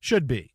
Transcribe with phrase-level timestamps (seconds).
[0.00, 0.54] should be.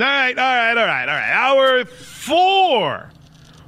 [0.00, 1.30] All right, all right, all right, all right.
[1.32, 3.10] Hour four.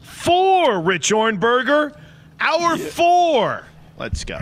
[0.00, 1.96] Four, Rich Ohrnberger.
[2.40, 3.64] Hour four.
[3.98, 4.38] Let's go.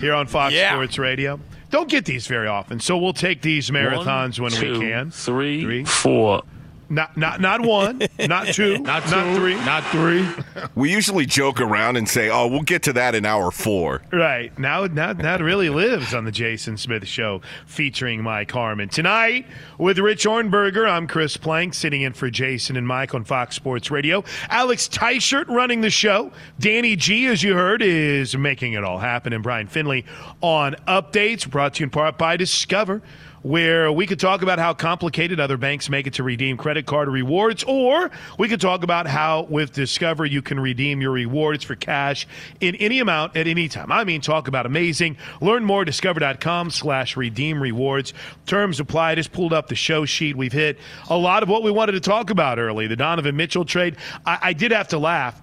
[0.00, 0.72] Here on Fox Yeah.
[0.72, 1.40] Sports Radio.
[1.70, 5.10] Don't get these very often, so we'll take these marathons when two, we can.
[5.10, 5.84] three, Three.
[5.84, 6.42] four.
[6.90, 9.54] Not not not one, not two, not, two, three.
[9.54, 10.26] not three.
[10.74, 14.02] We usually joke around and say, "Oh, we'll get to that in hour four.
[14.12, 14.56] Right.
[14.58, 18.88] Now, now that really lives on the Jason Smith Show featuring Mike Harmon.
[18.88, 19.46] Tonight,
[19.78, 23.92] with Rich Ohrnberger, I'm Chris Plank, sitting in for Jason and Mike on Fox Sports
[23.92, 24.24] Radio.
[24.48, 26.32] Alex Teichert running the show.
[26.58, 29.32] Danny G, as you heard, is making it all happen.
[29.32, 30.04] And Brian Finley
[30.40, 33.00] on updates, brought to you in part by Discover
[33.42, 37.08] where we could talk about how complicated other banks make it to redeem credit card
[37.08, 41.74] rewards, or we could talk about how with Discover you can redeem your rewards for
[41.74, 42.26] cash
[42.60, 43.90] in any amount at any time.
[43.90, 45.16] I mean, talk about amazing.
[45.40, 48.12] Learn more, discover.com slash redeem rewards.
[48.46, 49.12] Terms apply.
[49.12, 50.36] I just pulled up the show sheet.
[50.36, 50.78] We've hit
[51.08, 52.86] a lot of what we wanted to talk about early.
[52.86, 53.96] The Donovan Mitchell trade.
[54.26, 55.40] I, I did have to laugh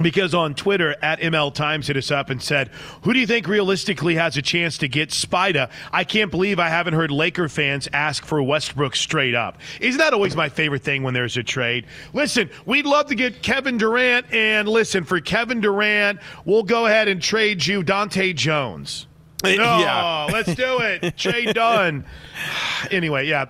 [0.00, 2.68] because on Twitter at ML Times hit us up and said,
[3.02, 6.68] "Who do you think realistically has a chance to get Spida?" I can't believe I
[6.68, 9.58] haven't heard Laker fans ask for Westbrook straight up.
[9.80, 11.86] Isn't that always my favorite thing when there's a trade?
[12.12, 17.08] Listen, we'd love to get Kevin Durant, and listen for Kevin Durant, we'll go ahead
[17.08, 19.06] and trade you Dante Jones.
[19.44, 20.28] Eh, no, Yeah.
[20.32, 21.16] let's do it.
[21.16, 22.04] Trade done.
[22.90, 23.46] Anyway, yeah,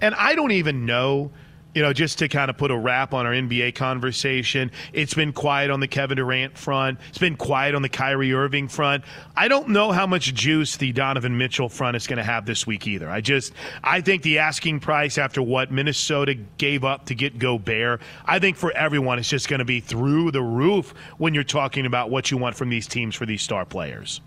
[0.00, 1.32] and I don't even know
[1.76, 5.34] you know, just to kind of put a wrap on our NBA conversation, it's been
[5.34, 6.98] quiet on the Kevin Durant front.
[7.10, 9.04] It's been quiet on the Kyrie Irving front.
[9.36, 12.66] I don't know how much juice the Donovan Mitchell front is going to have this
[12.66, 13.10] week either.
[13.10, 13.52] I just,
[13.84, 18.56] I think the asking price after what Minnesota gave up to get Gobert, I think
[18.56, 22.30] for everyone it's just going to be through the roof when you're talking about what
[22.30, 24.22] you want from these teams for these star players.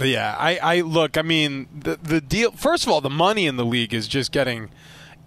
[0.00, 1.18] Yeah, I, I look.
[1.18, 2.50] I mean, the the deal.
[2.52, 4.70] First of all, the money in the league is just getting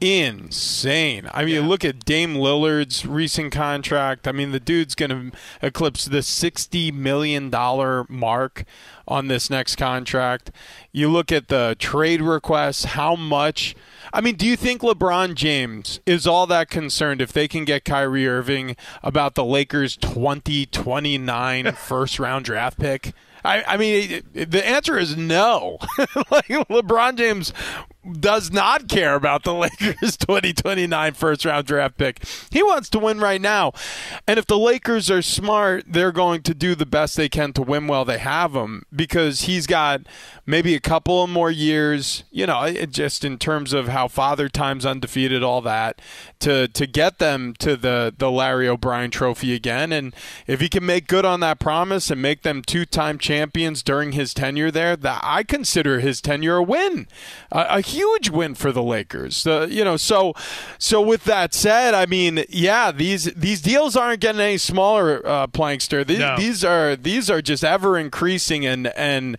[0.02, 1.30] insane.
[1.34, 1.68] I mean, yeah.
[1.68, 4.28] look at Dame Lillard's recent contract.
[4.28, 7.50] I mean, the dude's going to eclipse the $60 million
[8.10, 8.66] mark
[9.08, 10.52] on this next contract.
[10.92, 13.76] You look at the trade requests, how much.
[14.14, 17.86] I mean, do you think LeBron James is all that concerned if they can get
[17.86, 23.14] Kyrie Irving about the Lakers' 2029 first round draft pick?
[23.48, 25.78] I, I mean, the answer is no.
[26.32, 27.54] like LeBron James
[28.14, 32.24] does not care about the Lakers 2029 first round draft pick.
[32.52, 33.74] He wants to win right now.
[34.28, 37.62] And if the Lakers are smart, they're going to do the best they can to
[37.62, 40.02] win while they have him because he's got
[40.46, 44.86] maybe a couple of more years, you know, just in terms of how father time's
[44.86, 46.02] undefeated all that
[46.40, 50.14] to to get them to the the Larry O'Brien trophy again and
[50.46, 54.34] if he can make good on that promise and make them two-time champions during his
[54.34, 57.08] tenure there, that I consider his tenure a win.
[57.52, 59.46] a huge win for the Lakers.
[59.46, 60.34] Uh, you know, so
[60.78, 65.48] so with that said, I mean, yeah, these these deals aren't getting any smaller, uh,
[65.48, 66.04] Plankster.
[66.04, 66.38] These, no.
[66.38, 69.38] these are these are just ever increasing, and and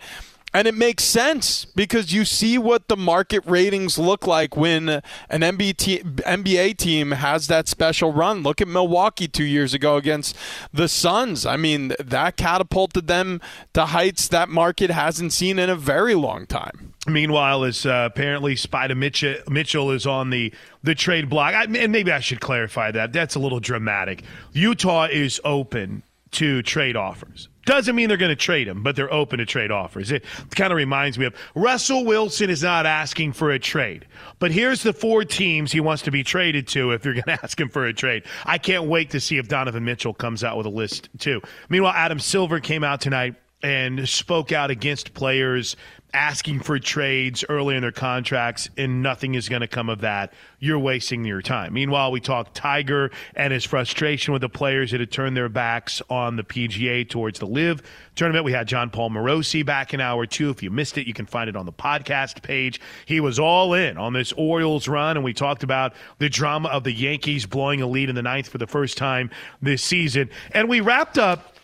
[0.55, 5.41] and it makes sense because you see what the market ratings look like when an
[5.41, 8.43] NBA team has that special run.
[8.43, 10.37] Look at Milwaukee two years ago against
[10.73, 11.45] the Suns.
[11.45, 13.41] I mean, that catapulted them
[13.75, 16.95] to heights that market hasn't seen in a very long time.
[17.07, 20.53] Meanwhile, as uh, apparently Spida Mitchell, Mitchell is on the,
[20.83, 23.13] the trade block, I, and maybe I should clarify that.
[23.13, 24.23] That's a little dramatic.
[24.53, 26.03] Utah is open
[26.33, 27.49] to trade offers.
[27.69, 30.11] Doesn't mean they're going to trade him, but they're open to trade offers.
[30.11, 34.07] It kind of reminds me of Russell Wilson is not asking for a trade,
[34.39, 37.33] but here's the four teams he wants to be traded to if you're going to
[37.45, 38.23] ask him for a trade.
[38.47, 41.43] I can't wait to see if Donovan Mitchell comes out with a list too.
[41.69, 45.77] Meanwhile, Adam Silver came out tonight and spoke out against players
[46.15, 50.33] asking for trades early in their contracts, and nothing is going to come of that.
[50.59, 51.75] You're wasting your time.
[51.75, 56.01] Meanwhile, we talked Tiger and his frustration with the players that had turned their backs
[56.09, 57.83] on the PGA towards the LIV
[58.15, 58.45] tournament.
[58.45, 60.51] We had Jon Paul Morosi back in hour two.
[60.51, 62.81] If you missed it, you can find it on the podcast page.
[63.05, 66.85] He was all in on this Orioles run, and we talked about the drama of
[66.85, 70.31] the Yankees blowing a lead in the ninth for the first time this season.
[70.53, 71.55] And we wrapped up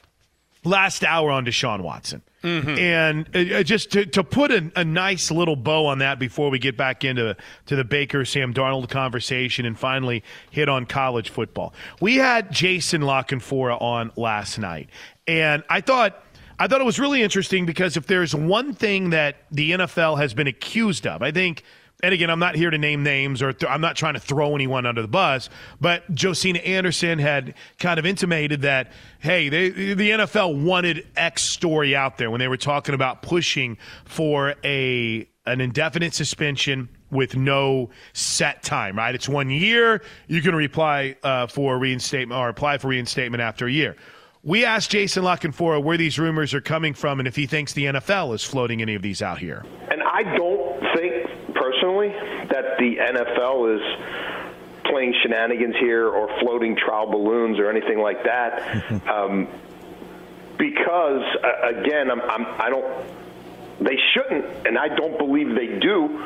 [0.65, 2.23] last hour on Deshaun Watson.
[2.45, 2.79] Mm-hmm.
[2.79, 6.59] And uh, just to, to put a, a, nice little bow on that before we
[6.59, 7.35] get back into
[7.67, 11.73] to the Baker Sam Darnold conversation and finally hit on college football.
[12.03, 14.91] We had Jason La Canfora on last night,
[15.27, 16.23] and I thought
[16.59, 20.35] I thought it was really interesting because if there's one thing that the NFL has
[20.35, 21.63] been accused of, I think–
[22.05, 24.55] and again, I'm not here to name names or th- I'm not trying to throw
[24.55, 25.49] anyone under the bus,
[25.81, 31.97] but Josina Anderson had kind of intimated that, hey, they, the NFL wanted X story
[31.97, 37.91] out there when they were talking about pushing for a an indefinite suspension with no
[38.13, 39.15] set time, right?
[39.15, 40.03] It's one year.
[40.27, 43.97] You can reply uh, for reinstatement or apply for reinstatement after a year.
[44.43, 47.73] We asked Jason La Canfora where these rumors are coming from and if he thinks
[47.73, 49.65] the NFL is floating any of these out here.
[49.91, 50.64] And I don't
[52.55, 58.63] that the NFL is playing shenanigans here or floating trial balloons or anything like that.
[59.09, 59.49] um,
[60.57, 62.87] because uh, again, I'm, I'm, I don't.
[63.81, 66.25] They shouldn't, and I don't believe they do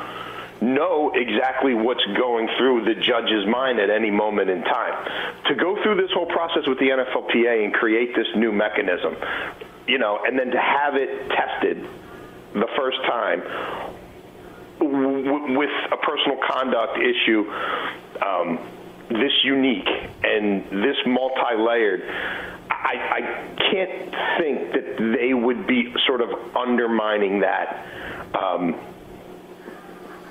[0.61, 5.41] know exactly what's going through the judge's mind at any moment in time.
[5.47, 9.15] To go through this whole process with the NFLPA and create this new mechanism,
[9.87, 11.87] you know, and then to have it tested
[12.53, 13.41] the first time
[14.79, 17.51] w- with a personal conduct issue
[18.25, 18.59] um,
[19.09, 19.87] this unique
[20.23, 22.03] and this multi-layered,
[22.69, 27.85] I, I, can't think that they would be sort of undermining that
[28.33, 28.75] um,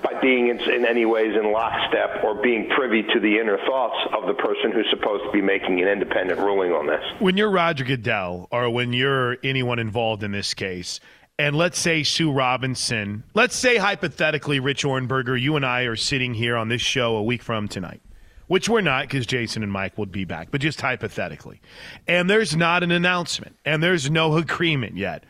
[0.03, 3.97] by being in, in, any ways in lockstep or being privy to the inner thoughts
[4.17, 7.03] of the person who's supposed to be making an independent ruling on this.
[7.19, 11.01] When you're Roger Goodell or when you're anyone involved in this case,
[11.39, 16.35] and let's say Sue Robinson, let's say hypothetically, Rich Ohrnberger, you and I are sitting
[16.35, 18.03] here on this show a week from tonight,
[18.49, 21.61] which we're not because Jason and Mike would be back, but just hypothetically.
[22.09, 25.25] And there's not an announcement and there's no agreement yet.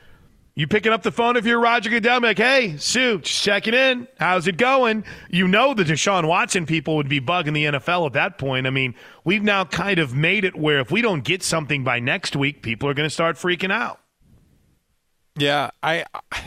[0.55, 4.09] You picking up the phone if you're Roger Goodell, like, hey, Sue, just checking in.
[4.19, 5.05] How's it going?
[5.31, 8.67] You know the Deshaun Watson people would be bugging the NFL at that point.
[8.67, 12.01] I mean, we've now kind of made it where if we don't get something by
[12.01, 14.01] next week, people are going to start freaking out.
[15.39, 16.05] Yeah, I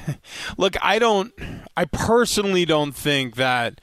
[0.58, 1.34] look, I don't
[1.76, 3.80] I personally don't think that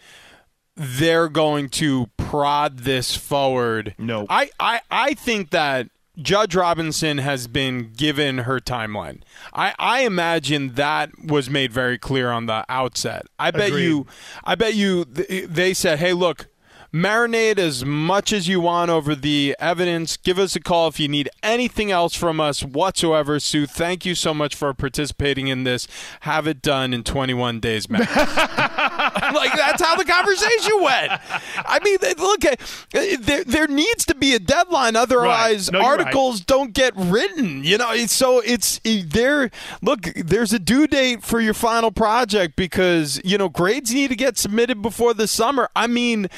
[0.78, 3.94] they're going to prod this forward.
[3.98, 4.26] No.
[4.30, 5.88] I, I, I think that
[6.20, 9.22] Judge Robinson has been given her timeline.
[9.52, 13.26] I, I imagine that was made very clear on the outset.
[13.38, 13.84] I bet Agreed.
[13.84, 14.06] you
[14.44, 16.46] I bet you they said, "Hey, look,
[16.92, 20.16] marinate as much as you want over the evidence.
[20.16, 23.38] Give us a call if you need anything else from us whatsoever.
[23.40, 25.86] Sue, thank you so much for participating in this.
[26.20, 28.00] Have it done in 21 days, Matt.
[29.34, 31.12] like that's how the conversation went.
[31.56, 35.72] I mean, look, eh, there there needs to be a deadline, otherwise Right.
[35.72, 36.00] No, you're right.
[36.00, 37.64] articles don't get written.
[37.64, 39.50] You know, so it's eh, there.
[39.82, 44.16] Look, there's a due date for your final project because you know grades need to
[44.16, 45.68] get submitted before the summer.
[45.76, 46.28] I mean.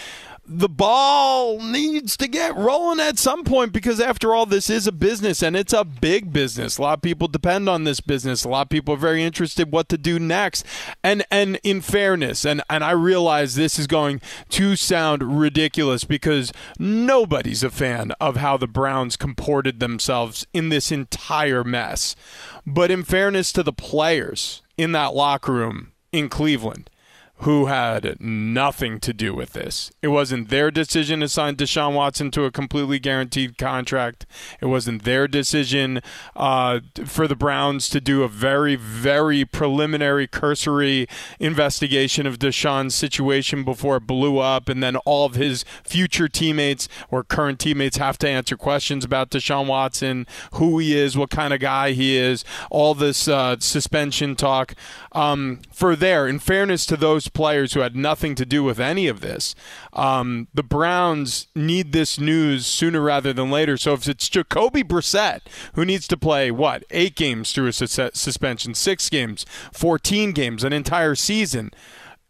[0.52, 4.92] The ball needs to get rolling at some point because, after all, this is a
[4.92, 6.76] business and it's a big business.
[6.76, 8.42] A lot of people depend on this business.
[8.42, 10.66] A lot of people are very interested what to do next.
[11.04, 16.52] And and in fairness, and and I realize this is going to sound ridiculous because
[16.80, 22.16] nobody's a fan of how the Browns comported themselves in this entire mess.
[22.66, 26.90] But in fairness to the players in that locker room in Cleveland,
[27.40, 29.90] who had nothing to do with this.
[30.02, 34.26] It wasn't their decision to sign Deshaun Watson to a completely guaranteed contract.
[34.60, 36.02] It wasn't their decision
[36.36, 41.06] uh, for the Browns to do a very, very preliminary, cursory
[41.38, 46.88] investigation of Deshaun's situation before it blew up, and then all of his future teammates
[47.10, 51.54] or current teammates have to answer questions about Deshaun Watson, who he is, what kind
[51.54, 54.74] of guy he is, all this uh, suspension talk.
[55.12, 59.08] Um, for there, in fairness to those players who had nothing to do with any
[59.08, 59.54] of this,
[59.92, 63.76] um, the Browns need this news sooner rather than later.
[63.76, 65.40] So if it's Jacoby Brissett
[65.74, 70.64] who needs to play what eight games through a sus- suspension, six games, fourteen games,
[70.64, 71.70] an entire season.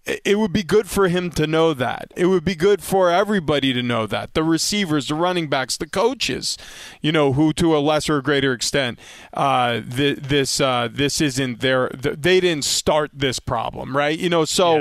[0.07, 2.13] It- would be good for him to know that.
[2.17, 4.35] It would be good for everybody to know that.
[4.35, 6.57] The receivers, the running backs, the coaches,
[7.03, 8.99] you know, who to a lesser or greater extent,
[9.35, 11.89] uh, th- this uh, this isn't their.
[11.91, 14.19] Th- they didn't start this problem, right?
[14.19, 14.81] You know, so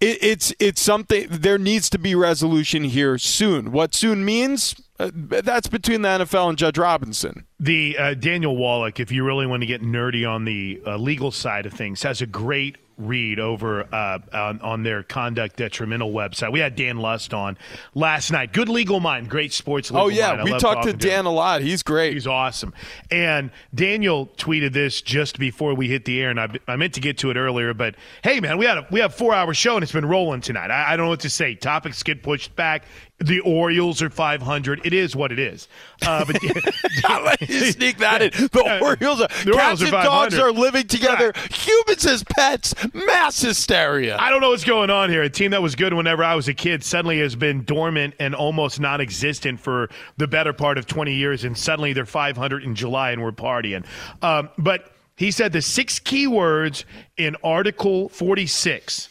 [0.00, 1.26] it, it's it's something.
[1.30, 3.72] There needs to be resolution here soon.
[3.72, 4.74] What soon means?
[5.00, 7.46] Uh, that's between the NFL and Judge Robinson.
[7.60, 11.30] The uh, Daniel Wallach, if you really want to get nerdy on the uh, legal
[11.30, 16.52] side of things, has a great read over uh, on, on their conduct detrimental website.
[16.52, 17.56] We had Dan Lust on
[17.94, 18.52] last night.
[18.52, 19.90] Good legal mind, great sports.
[19.90, 20.42] Legal Oh yeah.
[20.42, 20.92] We talked to.
[20.92, 21.62] Dan a lot.
[21.62, 22.14] He's great.
[22.14, 22.74] He's awesome.
[23.10, 27.00] And Daniel tweeted this just before we hit the air, and I, I meant to
[27.00, 29.54] get to it earlier, but hey, man, we had a we have a four hour
[29.54, 30.70] show and it's been rolling tonight.
[30.70, 31.54] I, I don't know what to say.
[31.54, 32.84] Topics get pushed back.
[33.20, 34.82] The Orioles are 500.
[34.84, 35.66] It is what it is.
[36.06, 36.40] Uh, but
[37.24, 38.30] Let you sneak that in.
[38.30, 41.32] The Orioles, are, The cats Orioles are and dogs are living together.
[41.50, 42.74] Humans as pets.
[42.94, 44.16] Mass hysteria.
[44.20, 45.22] I don't know what's going on here.
[45.22, 48.36] A team that was good whenever I was a kid suddenly has been dormant and
[48.36, 52.76] almost non existent for the better part of 20 years, and suddenly they're 500 in
[52.76, 53.84] July and we're partying.
[54.22, 56.84] Um, but he said the six keywords
[57.16, 59.08] in Article 46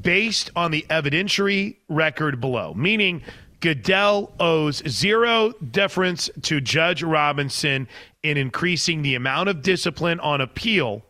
[0.00, 3.22] based on the evidentiary record below, meaning
[3.60, 7.88] Goodell owes zero deference to Judge Robinson
[8.22, 11.04] in increasing the amount of discipline on appeal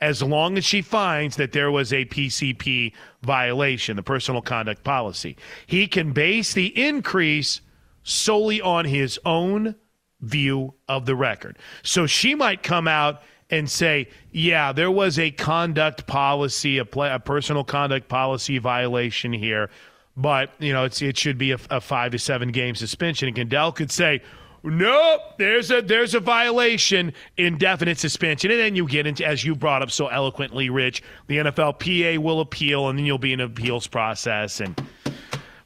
[0.00, 2.92] as long as she finds that there was a PCP
[3.22, 5.36] violation, the personal conduct policy.
[5.66, 7.60] He can base the increase
[8.04, 9.74] solely on his own
[10.20, 11.58] view of the record.
[11.82, 17.10] So she might come out and say, yeah, there was a conduct policy, a, play,
[17.10, 19.70] a personal conduct policy violation here,
[20.16, 23.28] but you know it should be a, a five to seven game suspension.
[23.28, 24.20] And Goodell could say,
[24.64, 29.54] Nope, there's a there's a violation, indefinite suspension, and then you get into as you
[29.54, 31.02] brought up so eloquently, Rich.
[31.28, 34.80] The NFLPA will appeal, and then you'll be in an appeals process, and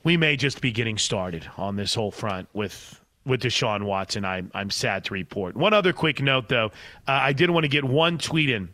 [0.05, 4.25] we may just be getting started on this whole front with with Deshaun Watson.
[4.25, 5.57] I'm I'm sad to report.
[5.57, 6.67] One other quick note, though,
[7.07, 8.71] uh, I did want to get one tweet in.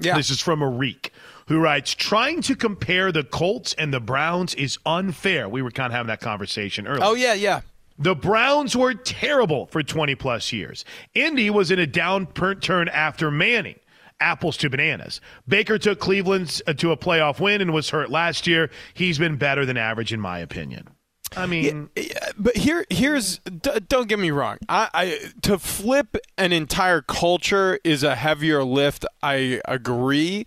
[0.00, 0.16] Yeah.
[0.16, 1.10] This is from Arik,
[1.48, 5.86] who writes, "Trying to compare the Colts and the Browns is unfair." We were kind
[5.86, 7.04] of having that conversation earlier.
[7.04, 7.60] Oh yeah, yeah.
[7.98, 10.84] The Browns were terrible for 20 plus years.
[11.14, 13.78] Indy was in a downturn after Manning.
[14.18, 15.20] Apples to bananas.
[15.48, 18.70] Baker took Cleveland uh, to a playoff win and was hurt last year.
[18.94, 20.88] He's been better than average, in my opinion.
[21.36, 24.58] I mean, yeah, but here, here's d- don't get me wrong.
[24.68, 29.04] I, I to flip an entire culture is a heavier lift.
[29.22, 30.46] I agree,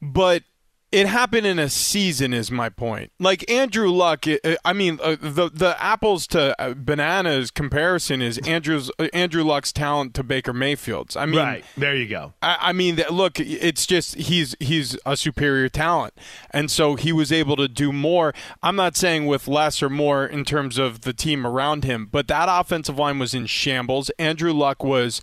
[0.00, 0.42] but
[0.90, 3.12] it happened in a season is my point.
[3.18, 4.24] Like andrew luck
[4.64, 9.72] i mean uh, the the apples to uh, bananas comparison is andrew's uh, andrew luck's
[9.72, 11.64] talent to baker mayfield's i mean right.
[11.76, 12.32] There you go.
[12.42, 16.14] I, I, mean look it's just he's he's a superior talent.
[16.50, 18.34] And so he was able to do more.
[18.62, 22.28] I'm not saying with less or more in terms of the team around him but
[22.28, 24.10] that offensive line was in shambles.
[24.18, 25.20] Andrew luck was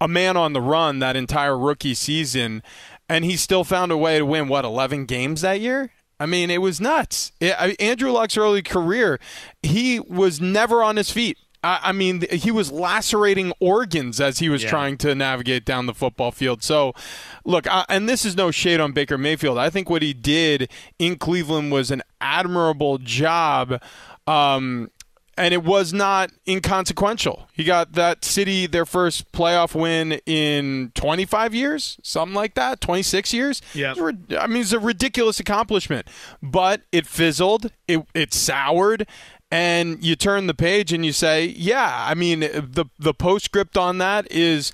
[0.00, 2.62] a man on the run that entire rookie season
[3.08, 6.50] and he still found a way to win what 11 games that year I mean,
[6.50, 7.32] it was nuts.
[7.40, 9.20] It, I, Andrew Luck's early career,
[9.62, 11.38] he was never on his feet.
[11.62, 14.70] I, I mean, he was lacerating organs as he was yeah.
[14.70, 16.62] trying to navigate down the football field.
[16.62, 16.92] So,
[17.44, 19.58] look, I, and this is no shade on Baker Mayfield.
[19.58, 23.80] I think what he did in Cleveland was an admirable job.
[24.26, 24.90] Um,
[25.38, 27.48] and it was not inconsequential.
[27.52, 33.32] He got that city their first playoff win in 25 years, something like that, 26
[33.32, 33.62] years.
[33.72, 33.94] Yeah,
[34.38, 36.08] I mean, it's a ridiculous accomplishment,
[36.42, 39.06] but it fizzled, it it soured,
[39.50, 43.98] and you turn the page and you say, yeah, I mean, the the postscript on
[43.98, 44.72] that is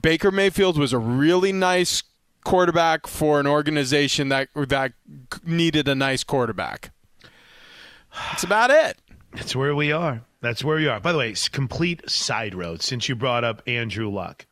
[0.00, 2.04] Baker Mayfield was a really nice
[2.44, 4.92] quarterback for an organization that that
[5.44, 6.92] needed a nice quarterback.
[8.30, 8.98] That's about it.
[9.34, 10.22] That's where we are.
[10.40, 11.00] That's where we are.
[11.00, 14.46] By the way, it's complete side road since you brought up Andrew Luck.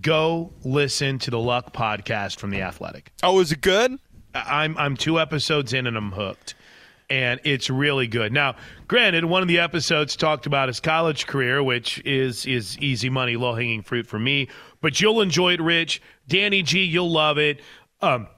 [0.00, 3.12] Go listen to the Luck podcast from The Athletic.
[3.22, 3.98] Oh, is it good?
[4.34, 6.54] I'm I'm two episodes in and I'm hooked.
[7.10, 8.32] And it's really good.
[8.32, 8.56] Now,
[8.88, 13.36] granted, one of the episodes talked about his college career, which is is easy money,
[13.36, 14.48] low hanging fruit for me.
[14.80, 16.00] But you'll enjoy it, Rich.
[16.26, 17.60] Danny G, you'll love it.
[18.00, 18.28] Um,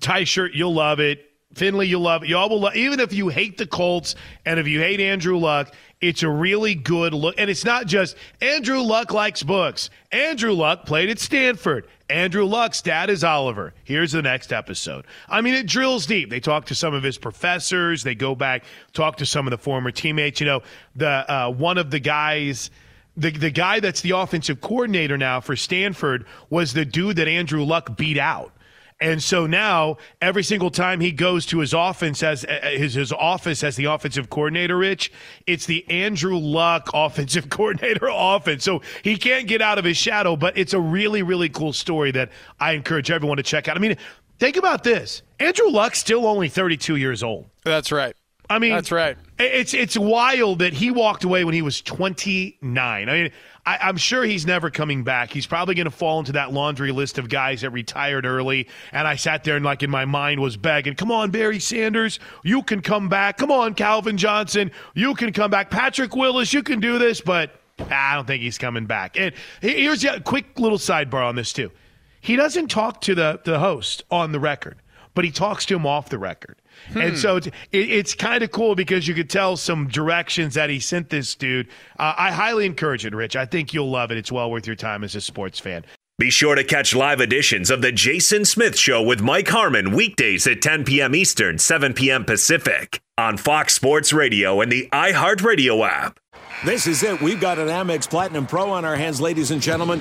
[0.00, 1.25] tie shirt, you'll love it.
[1.56, 2.28] Finley, you love it.
[2.28, 5.38] You all will love, even if you hate the Colts and if you hate Andrew
[5.38, 7.34] Luck, it's a really good look.
[7.38, 9.88] And it's not just Andrew Luck likes books.
[10.12, 11.86] Andrew Luck played at Stanford.
[12.10, 13.72] Andrew Luck's dad is Oliver.
[13.82, 15.06] Here's the next episode.
[15.28, 16.30] I mean, it drills deep.
[16.30, 18.02] They talk to some of his professors.
[18.02, 20.40] They go back, talk to some of the former teammates.
[20.40, 20.62] You know,
[20.94, 22.70] the uh, one of the guys.
[23.18, 27.64] The, the guy that's the offensive coordinator now for Stanford was the dude that Andrew
[27.64, 28.52] Luck beat out.
[29.00, 32.94] And so now every single time he goes to his offense as uh, uh, his
[32.94, 35.12] his office as the offensive coordinator, Rich,
[35.46, 38.64] it's the Andrew Luck offensive coordinator offense.
[38.64, 42.10] So he can't get out of his shadow, but it's a really really cool story
[42.12, 43.76] that I encourage everyone to check out.
[43.76, 43.96] I mean,
[44.38, 45.22] think about this.
[45.40, 47.46] Andrew Luck's still only 32 years old.
[47.64, 48.16] That's right.
[48.48, 49.16] I mean, that's right.
[49.38, 53.08] It's it's wild that he walked away when he was 29.
[53.08, 53.30] I mean,
[53.66, 55.32] I, am sure he's never coming back.
[55.32, 58.68] He's probably going to fall into that laundry list of guys that retired early.
[58.92, 62.20] And I sat there and, like, in my mind was begging, "Come on, Barry Sanders,
[62.44, 63.38] you can come back.
[63.38, 65.70] Come on, Calvin Johnson, you can come back.
[65.70, 69.18] Patrick Willis, you can do this." But ah, I don't think he's coming back.
[69.18, 71.72] And here's a quick little sidebar on this too.
[72.20, 74.76] He doesn't talk to the the host on the record,
[75.16, 76.62] but he talks to him off the record.
[76.92, 77.00] Hmm.
[77.00, 80.70] And so it's, it, it's kind of cool because you could tell some directions that
[80.70, 81.66] he sent this dude.
[81.98, 83.34] Uh, I highly encourage it, Rich.
[83.34, 84.18] I think you'll love it.
[84.18, 85.84] It's well worth your time as a sports fan.
[86.18, 90.46] Be sure to catch live editions of The Jason Smith Show with Mike Harmon weekdays
[90.46, 91.14] at 10 p.m.
[91.14, 92.24] Eastern, 7 p.m.
[92.24, 96.20] Pacific on Fox Sports Radio and the iHeartRadio app.
[96.64, 97.20] This is it.
[97.20, 100.00] We've got an Amex Platinum Pro on our hands, ladies and gentlemen.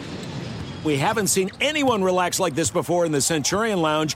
[0.86, 4.16] We haven't seen anyone relax like this before in the Centurion Lounge.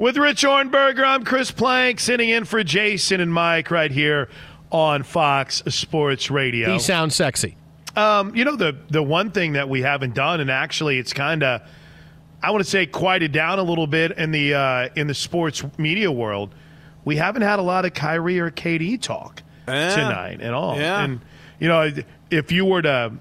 [0.00, 4.30] With Rich Ohrnberger, I'm Chris Plank, sitting in for Jason and Mike right here
[4.72, 6.72] on Fox Sports Radio.
[6.72, 7.54] He sounds sexy.
[7.96, 11.42] Um, you know the the one thing that we haven't done, and actually it's kind
[11.42, 11.60] of,
[12.42, 15.62] I want to say, quieted down a little bit in the uh, in the sports
[15.76, 16.54] media world.
[17.04, 19.94] We haven't had a lot of Kyrie or KD talk Yeah.
[19.94, 20.78] tonight at all.
[20.78, 21.02] Yeah.
[21.04, 21.20] And
[21.58, 21.92] you know,
[22.30, 23.12] if you were to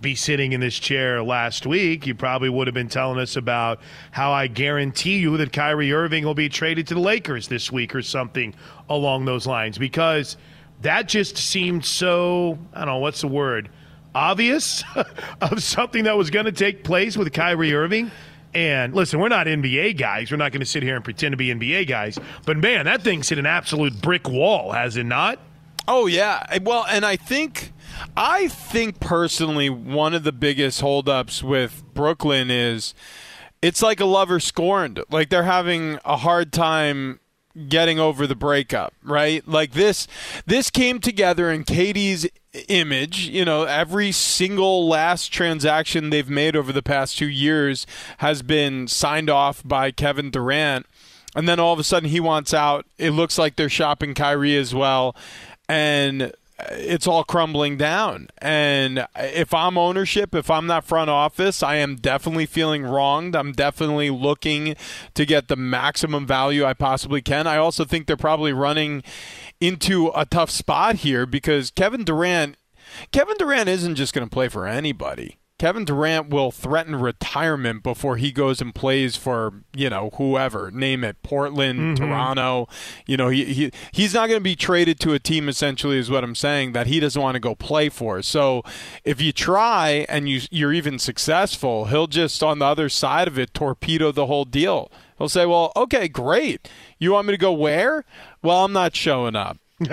[0.00, 3.80] be sitting in this chair last week, you probably would have been telling us about
[4.10, 7.94] how I guarantee you that Kyrie Irving will be traded to the Lakers this week
[7.94, 8.54] or something
[8.88, 10.36] along those lines because
[10.82, 13.70] that just seemed so, I don't know, what's the word?
[14.14, 14.82] Obvious
[15.40, 18.10] of something that was going to take place with Kyrie Irving.
[18.54, 20.30] And listen, we're not NBA guys.
[20.30, 22.18] We're not going to sit here and pretend to be NBA guys.
[22.46, 25.38] But man, that thing's hit an absolute brick wall, has it not?
[25.88, 26.58] Oh yeah.
[26.62, 27.72] Well, and I think
[28.16, 32.94] I think personally one of the biggest holdups with Brooklyn is
[33.62, 35.02] it's like a lover scorned.
[35.10, 37.20] Like they're having a hard time
[37.68, 39.46] getting over the breakup, right?
[39.48, 40.06] Like this
[40.44, 42.26] this came together in KD's
[42.68, 47.86] image, you know, every single last transaction they've made over the past 2 years
[48.18, 50.86] has been signed off by Kevin Durant.
[51.34, 52.86] And then all of a sudden he wants out.
[52.98, 55.14] It looks like they're shopping Kyrie as well.
[55.68, 58.28] And it's all crumbling down.
[58.38, 63.36] And if I'm ownership, if I'm not front office, I am definitely feeling wronged.
[63.36, 64.76] I'm definitely looking
[65.14, 67.46] to get the maximum value I possibly can.
[67.46, 69.02] I also think they're probably running
[69.60, 72.56] into a tough spot here because Kevin Durant
[73.12, 75.38] Kevin Durant isn't just going to play for anybody.
[75.58, 81.02] Kevin Durant will threaten retirement before he goes and plays for, you know, whoever, name
[81.02, 81.96] it, Portland, Mhm.
[81.96, 82.68] Toronto.
[83.06, 86.10] You know, he, he he's not going to be traded to a team essentially is
[86.10, 88.20] what I'm saying that he doesn't want to go play for.
[88.20, 88.62] So,
[89.02, 93.38] if you try and you you're even successful, he'll just on the other side of
[93.38, 94.92] it torpedo the whole deal.
[95.16, 96.68] He'll say, "Well, okay, great.
[96.98, 98.04] You want me to go where?
[98.42, 99.56] Well, I'm not showing up."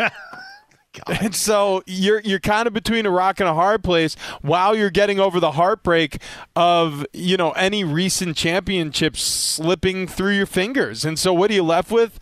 [1.08, 4.90] And so you're you're kind of between a rock and a hard place while you're
[4.90, 6.22] getting over the heartbreak
[6.56, 11.06] of you know any recent championships slipping through your fingers.
[11.06, 12.20] And so what are you left with?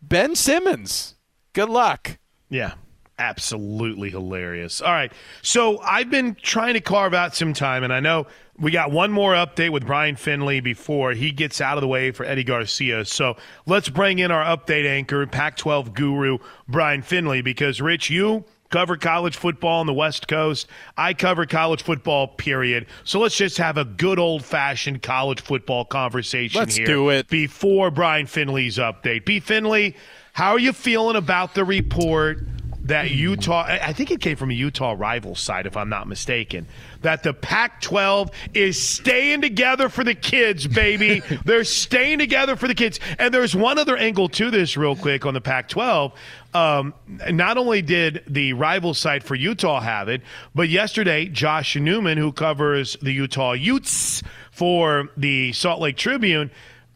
[0.00, 1.16] Ben Simmons.
[1.52, 2.18] Good luck.
[2.48, 2.74] Yeah.
[3.18, 4.80] Absolutely hilarious.
[4.80, 5.12] All right.
[5.42, 8.26] So I've been trying to carve out some time, and I know
[8.58, 12.10] we got one more update with Brian Finley before he gets out of the way
[12.10, 13.04] for Eddie Garcia.
[13.04, 18.44] So let's bring in our update anchor, Pac 12 guru, Brian Finley, because, Rich, you
[18.70, 20.66] cover college football on the West Coast.
[20.96, 22.86] I cover college football, period.
[23.04, 26.62] So let's just have a good old fashioned college football conversation here.
[26.62, 26.86] Let's here.
[26.86, 27.28] do it.
[27.28, 29.24] Before Brian Finley's update.
[29.24, 29.40] B.
[29.40, 29.96] Finley,
[30.32, 32.46] how are you feeling about the report
[32.88, 36.66] that Utah, I think it came from a Utah rival site, if I'm not mistaken,
[37.02, 41.22] that the Pac 12 is staying together for the kids, baby.
[41.44, 42.98] They're staying together for the kids.
[43.18, 46.12] And there's one other angle to this, real quick, on the Pac 12.
[46.54, 46.94] Um,
[47.30, 50.22] not only did the rival site for Utah have it,
[50.54, 56.50] but yesterday, Josh Newman, who covers the Utah Utes for the Salt Lake Tribune,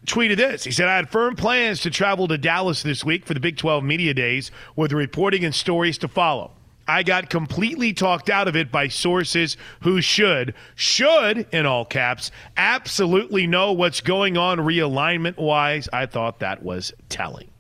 [0.07, 0.65] tweeted this.
[0.65, 3.57] He said, I had firm plans to travel to Dallas this week for the Big
[3.57, 6.53] 12 Media Days with reporting and stories to follow.
[6.89, 12.33] I got completely talked out of it by sources who should, should, in all caps,
[12.57, 15.89] absolutely know what's going on realignment wise.
[15.93, 17.51] I thought that was telling.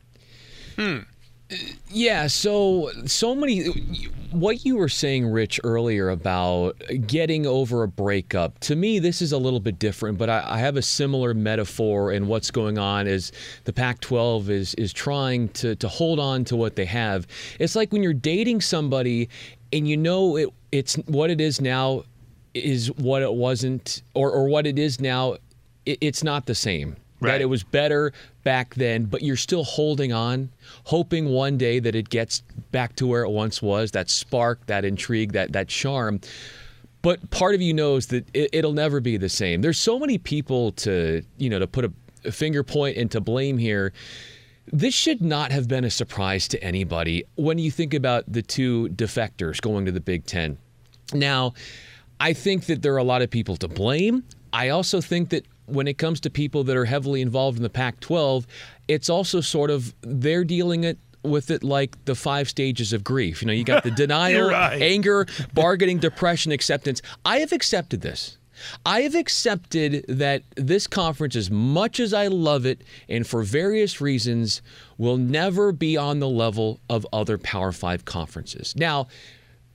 [0.76, 1.00] Hmm.
[1.88, 3.66] Yeah, so so many
[4.30, 8.58] what you were saying Rich earlier about getting over a breakup.
[8.60, 12.12] To me this is a little bit different, but I, I have a similar metaphor
[12.12, 13.32] in what's going on is
[13.64, 17.26] the Pac-12 is is trying to to hold on to what they have.
[17.58, 19.28] It's like when you're dating somebody
[19.72, 22.04] and you know it it's what it is now
[22.54, 25.36] is what it wasn't or or what it is now
[25.86, 28.12] it, it's not the same that it was better
[28.44, 30.50] back then, but you're still holding on,
[30.84, 34.84] hoping one day that it gets back to where it once was, that spark, that
[34.84, 36.20] intrigue, that that charm.
[37.02, 39.60] But part of you knows that it, will never be the same.
[39.60, 41.92] There's so many people to, you know, to put a,
[42.24, 43.92] a finger point and to blame here.
[44.72, 48.88] This should not have been a surprise to anybody when you think about the two
[48.90, 50.56] defectors going to the Big 10.
[51.12, 51.54] Now,
[52.20, 54.22] I think that there are a lot of people to blame.
[54.52, 57.70] I also think that when it comes to people that are heavily involved in the
[57.70, 58.46] Pac 12,
[58.88, 63.42] it's also sort of they're dealing it with it like the five stages of grief.
[63.42, 64.80] You know, you got the denial, right.
[64.80, 67.00] anger, bargaining, depression, acceptance.
[67.24, 68.38] I have accepted this.
[68.86, 74.00] I have accepted that this conference, as much as I love it, and for various
[74.00, 74.62] reasons,
[74.98, 78.74] will never be on the level of other Power Five conferences.
[78.76, 79.08] Now,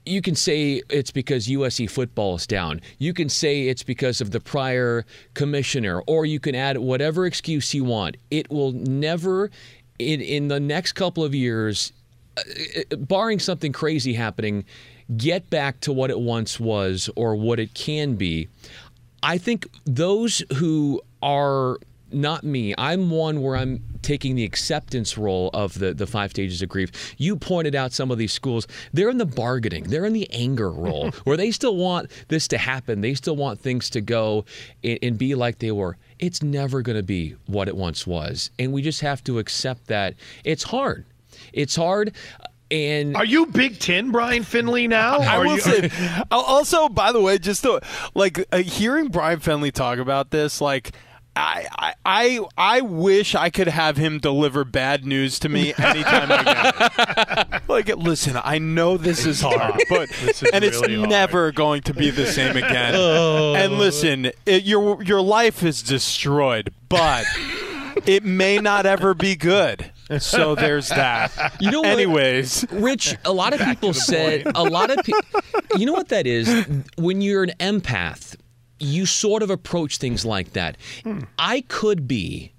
[0.08, 2.80] you can say it's because USC football is down.
[2.98, 7.74] You can say it's because of the prior commissioner, or you can add whatever excuse
[7.74, 8.16] you want.
[8.30, 9.50] It will never,
[9.98, 11.92] in, in the next couple of years,
[12.36, 14.64] uh, barring something crazy happening,
[15.16, 18.48] get back to what it once was or what it can be.
[19.22, 21.78] I think those who are
[22.12, 22.74] not me.
[22.78, 27.14] I'm one where I'm taking the acceptance role of the, the five stages of grief.
[27.18, 30.70] You pointed out some of these schools, they're in the bargaining, they're in the anger
[30.70, 33.00] role, where they still want this to happen.
[33.00, 34.44] They still want things to go
[34.82, 35.96] and, and be like they were.
[36.18, 38.50] It's never going to be what it once was.
[38.58, 40.14] And we just have to accept that.
[40.44, 41.04] It's hard.
[41.52, 42.12] It's hard.
[42.70, 44.88] And are you Big Ten, Brian Finley?
[44.88, 45.90] Now I will you- say.
[46.30, 47.80] Also, by the way, just to,
[48.14, 50.92] like uh, hearing Brian Finley talk about this, like.
[51.38, 56.42] I, I I wish I could have him deliver bad news to me anytime I
[56.42, 57.62] get.
[57.68, 61.10] Like, listen, I know this is hard, but is and it's really hard.
[61.10, 62.94] never going to be the same again.
[62.96, 63.54] Oh.
[63.54, 67.26] And listen, it, your your life is destroyed, but
[68.06, 69.90] it may not ever be good.
[70.18, 71.54] So there's that.
[71.60, 71.88] You know what?
[71.90, 75.22] Anyways, Rich, a lot of people said a lot of people.
[75.76, 76.48] You know what that is?
[76.96, 78.34] When you're an empath,
[78.80, 80.76] you sort of approach things like that.
[81.38, 82.52] I could be.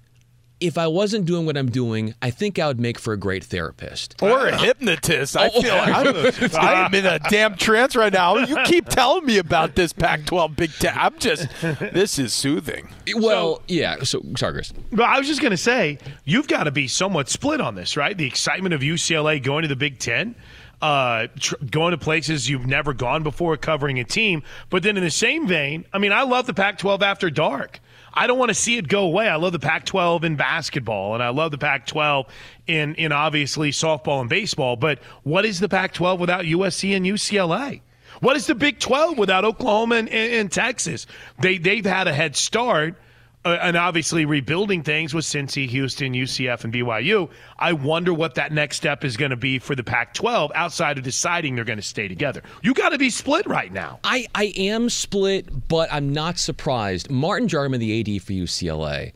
[0.60, 3.42] If I wasn't doing what I'm doing, I think I would make for a great
[3.42, 4.14] therapist.
[4.20, 5.34] or a hypnotist.
[5.34, 8.36] I feel like I'm, I'm in a damn trance right now.
[8.36, 10.92] You keep telling me about this Pac-12 Big Ten.
[10.98, 12.90] I'm just, this is soothing.
[13.16, 14.02] Well, yeah.
[14.02, 14.74] So, sorry, Chris.
[14.92, 17.96] But I was just going to say, you've got to be somewhat split on this,
[17.96, 18.14] right?
[18.14, 20.34] The excitement of UCLA going to the Big Ten,
[20.82, 24.42] uh, tr- going to places you've never gone before, covering a team.
[24.70, 27.80] But then in the same vein, I mean, I love the Pac 12 after dark.
[28.12, 29.28] I don't want to see it go away.
[29.28, 32.26] I love the Pac 12 in basketball, and I love the Pac 12
[32.66, 34.76] in, in obviously softball and baseball.
[34.76, 37.82] But what is the Pac 12 without USC and UCLA?
[38.20, 41.06] What is the Big 12 without Oklahoma and, and, and Texas?
[41.38, 42.96] They, they've had a head start
[43.44, 47.30] uh, and obviously rebuilding things with Cincy, Houston, UCF, and BYU.
[47.58, 51.04] I wonder what that next step is going to be for the Pac-12 outside of
[51.04, 52.42] deciding they're going to stay together.
[52.62, 54.00] You got to be split right now.
[54.04, 57.10] I, I am split, but I'm not surprised.
[57.10, 59.12] Martin Jarmond, the AD for UCLA,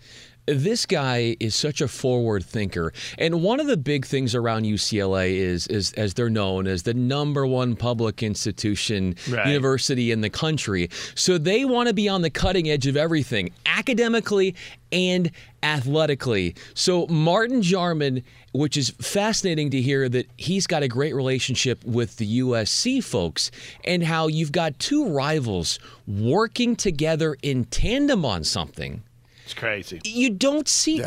[0.46, 2.92] this guy is such a forward thinker.
[3.18, 6.94] And one of the big things around UCLA is, is as they're known as the
[6.94, 9.46] number one public institution Right.
[9.46, 10.90] university in the country.
[11.14, 14.54] So they want to be on the cutting edge of everything, academically
[14.92, 15.30] and
[15.62, 16.54] athletically.
[16.74, 22.16] So Martin Jarmond, which is fascinating to hear that he's got a great relationship with
[22.16, 23.50] the USC folks
[23.84, 29.02] and how you've got two rivals working together in tandem on something
[29.44, 30.00] It's crazy.
[30.04, 31.02] you don't see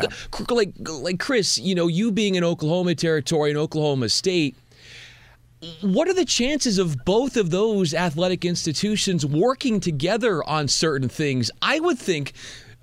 [0.48, 4.56] like like Chris, you know, you being in Oklahoma territory and Oklahoma State.
[5.80, 11.50] What are the chances of both of those athletic institutions working together on certain things?
[11.60, 12.32] I would think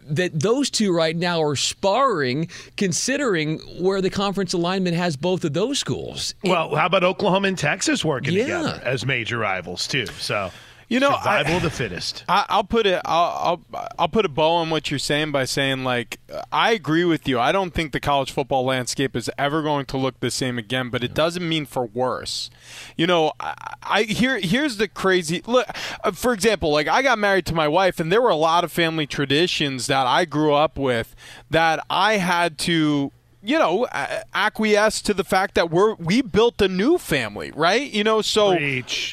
[0.07, 5.53] that those two right now are sparring, considering where the conference alignment has both of
[5.53, 6.35] those schools.
[6.43, 8.41] Well, how about Oklahoma and Texas working Yeah.
[8.43, 10.05] together as major rivals too?
[10.19, 10.51] So
[10.87, 12.23] You know, survival I- the fittest.
[12.29, 13.01] I, I'll put it.
[13.05, 16.19] I'll, I'll I'll put a bow on what you're saying by saying like
[16.51, 17.39] I agree with you.
[17.39, 20.89] I don't think the college football landscape is ever going to look the same again,
[20.89, 22.49] but it doesn't mean for worse.
[22.95, 25.65] You know, I, I here here's the crazy look.
[26.03, 28.63] uh, For example, like I got married to my wife, and there were a lot
[28.63, 31.15] of family traditions that I grew up with
[31.49, 33.11] that I had to
[33.45, 33.87] you know,
[34.33, 37.91] acquiesce to the fact that we're we built a new family, right?
[37.91, 38.51] You know, so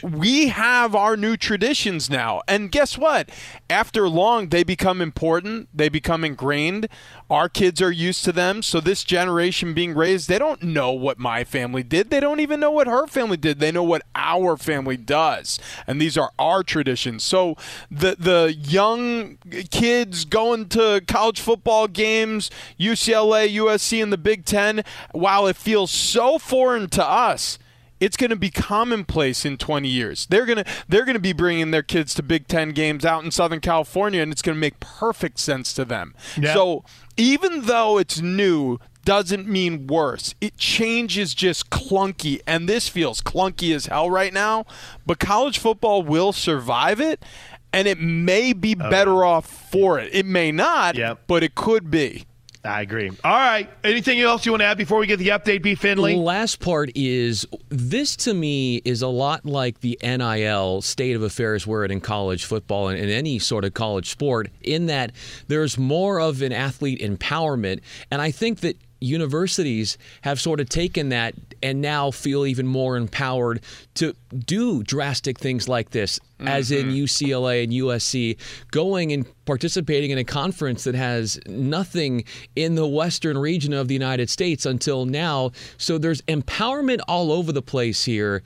[0.03, 2.43] we have our new traditions now.
[2.49, 3.31] And guess what?
[3.69, 5.69] After long, they become important.
[5.75, 6.89] They become ingrained.
[7.31, 8.63] Our kids are used to them.
[8.63, 12.11] So this generation being raised, they don't know what my family did.
[12.11, 13.59] They don't even know what her family did.
[13.59, 15.59] They know what our family does.
[15.87, 17.25] And these are our traditions.
[17.25, 17.57] So
[17.91, 19.39] the the young
[19.71, 25.91] kids going to college football games, UCLA, USC, and the Big Ten, while it feels
[25.91, 27.59] so foreign to us,
[28.01, 30.27] it's going to be commonplace in 20 years.
[30.27, 33.25] They're going to they're going to be bringing their kids to Big 10 games out
[33.25, 36.15] in Southern California and it's going to make perfect sense to them.
[36.37, 36.53] Yeah.
[36.53, 36.85] So,
[37.17, 40.35] even though it's new doesn't mean worse.
[40.41, 44.65] It changes just clunky and this feels clunky as hell right now,
[45.07, 47.25] but college football will survive it
[47.73, 50.11] and it may be oh, better off for it.
[50.13, 52.27] It may not, but it could be.
[52.65, 53.11] I agree.
[53.25, 53.69] All right.
[53.83, 55.75] Anything else you want to add before we get the update, B.
[55.75, 56.15] Finley?
[56.15, 61.23] The last part is this to me is a lot like the NIL state of
[61.23, 65.11] affairs where it in college football and in any sort of college sport, in that
[65.49, 67.81] there's more of an athlete empowerment.
[68.13, 72.97] And I think that universities have sort of taken that and now feel even more
[72.97, 73.61] empowered
[73.95, 74.15] to
[74.47, 77.05] do drastic things like this, as in mm-hmm.
[77.05, 78.37] UCLA and USC,
[78.71, 82.25] going and participating in a conference that has nothing
[82.57, 85.53] in the western region of the United States until now.
[85.77, 88.43] So there's empowerment all over the place here.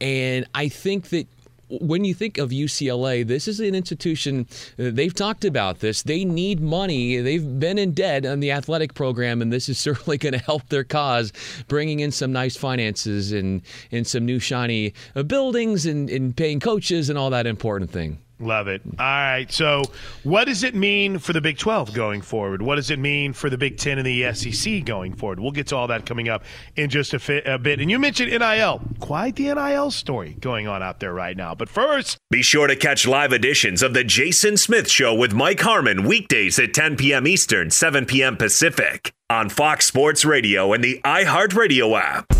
[0.00, 1.26] And I think that
[1.70, 4.46] when you think of UCLA, this is an institution,
[4.78, 6.02] uh, they've talked about this.
[6.02, 7.18] They need money.
[7.18, 10.68] They've been in debt on the athletic program, and this is certainly going to help
[10.68, 11.32] their cause,
[11.68, 16.60] bringing in some nice finances and, and some new shiny uh, buildings and, and paying
[16.60, 18.18] coaches and all that important thing.
[18.40, 18.80] Love it.
[18.98, 19.52] All right.
[19.52, 19.82] So,
[20.24, 22.62] what does it mean for the Big 12 going forward?
[22.62, 25.40] What does it mean for the Big 10 and the SEC going forward?
[25.40, 27.80] We'll get to all that coming up in just a, fi- a bit.
[27.80, 28.80] And you mentioned NIL.
[28.98, 31.54] Quite the NIL story going on out there right now.
[31.54, 35.60] But first, Be sure to catch live editions of The Jason Smith Show with Mike
[35.60, 37.26] Harmon weekdays at 10 p.m.
[37.26, 38.36] Eastern, 7 p.m.
[38.38, 42.39] Pacific on Fox Sports Radio and the iHeartRadio app.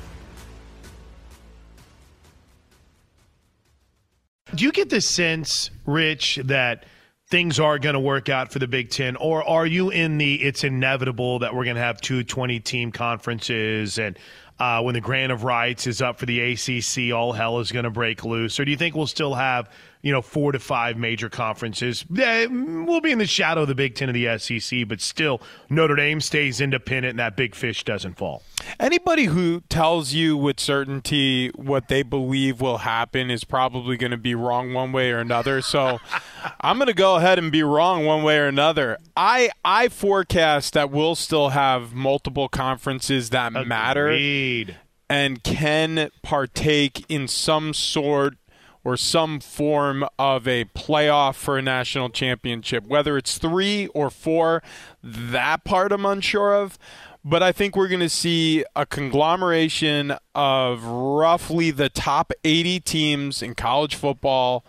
[4.53, 6.85] Do you get the sense, Rich, that
[7.29, 10.35] things are going to work out for the Big Ten, or are you in the
[10.35, 14.19] it's inevitable that we're going to have two 20 team conferences and
[14.59, 17.85] uh, when the grant of rights is up for the ACC, all hell is going
[17.85, 18.59] to break loose?
[18.59, 19.71] Or do you think we'll still have
[20.01, 22.05] you know, four to five major conferences.
[22.09, 25.95] We'll be in the shadow of the Big Ten of the SEC, but still, Notre
[25.95, 28.43] Dame stays independent and that big fish doesn't fall.
[28.79, 34.17] Anybody who tells you with certainty what they believe will happen is probably going to
[34.17, 35.61] be wrong one way or another.
[35.61, 35.99] So
[36.61, 38.97] I'm going to go ahead and be wrong one way or another.
[39.15, 43.67] I I forecast that we'll still have multiple conferences that Agreed.
[43.67, 44.77] matter
[45.11, 48.35] and can partake in some sort
[48.83, 52.85] or some form of a playoff for a national championship.
[52.85, 54.63] Whether it's three or four,
[55.03, 56.77] that part I'm unsure of.
[57.23, 63.43] But I think we're going to see a conglomeration of roughly the top 80 teams
[63.43, 64.65] in college football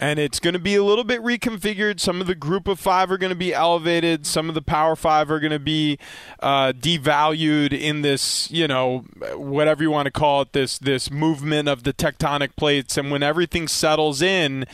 [0.00, 2.00] and it's going to be a little bit reconfigured.
[2.00, 4.24] Some of the group of five are going to be elevated.
[4.24, 5.98] Some of the power five are going to be
[6.40, 11.68] uh, devalued in this, you know, whatever you want to call it, this this movement
[11.68, 12.96] of the tectonic plates.
[12.96, 14.64] And when everything settles in,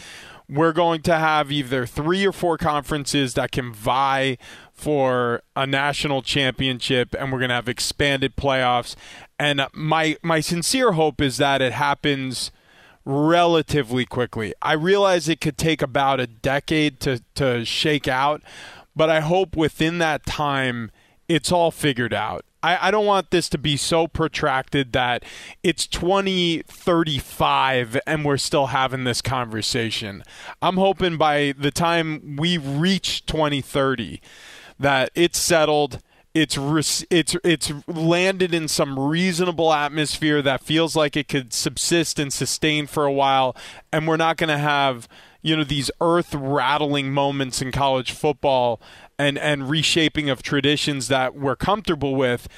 [0.49, 4.39] we're going to have either three or four conferences that can vie
[4.73, 8.95] for a national championship, and we're going to have expanded playoffs.
[9.41, 12.53] And my my sincere hope is that it happens
[13.07, 14.53] relatively quickly.
[14.61, 18.43] I realize it could take about a decade to, to shake out,
[18.95, 20.91] but I hope within that time
[21.29, 22.45] it's all figured out.
[22.63, 25.25] I, I don't want this to be so protracted that
[25.63, 30.25] it's 2035 and we're still having this conversation.
[30.61, 34.21] I'm hoping by the time we reach 2030
[34.81, 36.01] that it's settled
[36.37, 42.31] it's it's it's landed in some reasonable atmosphere that feels like it could subsist and
[42.31, 43.57] sustain for a while
[43.91, 45.09] and we're not going to have
[45.41, 48.79] you know these earth rattling moments in college football
[49.19, 52.49] and and reshaping of traditions that we're comfortable with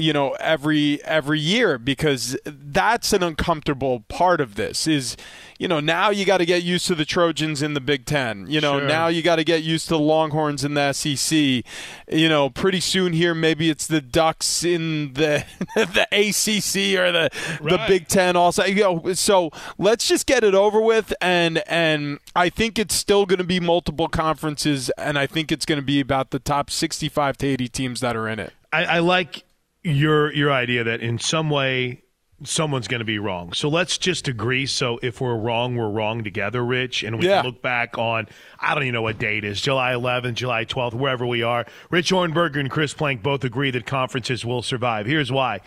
[0.00, 5.16] you know every every year because that's an uncomfortable part of this is
[5.58, 8.46] you know now you got to get used to the Trojans in the Big 10
[8.48, 8.88] you know Sure.
[8.88, 12.80] now you got to get used to the Longhorns in the SEC you know pretty
[12.80, 15.44] soon here maybe it's the Ducks in the
[15.74, 17.30] the ACC or the
[17.62, 18.64] the Big 10 also.
[18.64, 23.26] You know so let's just get it over with and and I think it's still
[23.26, 26.70] going to be multiple conferences and I think it's going to be about the top
[26.70, 28.52] 65 to 80 teams that are in it.
[28.72, 29.44] I, I like
[29.82, 32.02] your your idea that in some way
[32.42, 33.52] someone's going to be wrong.
[33.52, 34.64] So let's just agree.
[34.64, 37.42] So if we're wrong, we're wrong together, Rich, and we Yeah.
[37.42, 38.28] can look back on
[38.58, 41.66] I don't even know what date is July 11th, July 12th, wherever we are.
[41.90, 45.04] Rich Ohrnberger and Chris Plank both agree that conferences will survive.
[45.06, 45.60] Here's why.